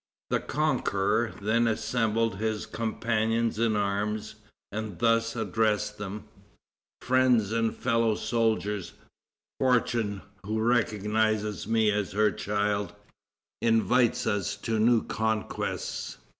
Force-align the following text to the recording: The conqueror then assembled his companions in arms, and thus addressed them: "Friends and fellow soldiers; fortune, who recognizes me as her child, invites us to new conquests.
The 0.31 0.39
conqueror 0.39 1.31
then 1.43 1.67
assembled 1.67 2.37
his 2.37 2.65
companions 2.65 3.59
in 3.59 3.75
arms, 3.75 4.33
and 4.71 4.97
thus 4.97 5.35
addressed 5.35 5.99
them: 5.99 6.23
"Friends 7.01 7.51
and 7.51 7.77
fellow 7.77 8.15
soldiers; 8.15 8.93
fortune, 9.59 10.23
who 10.43 10.59
recognizes 10.59 11.67
me 11.67 11.91
as 11.91 12.13
her 12.13 12.31
child, 12.31 12.95
invites 13.61 14.25
us 14.25 14.55
to 14.55 14.79
new 14.79 15.03
conquests. 15.03 16.17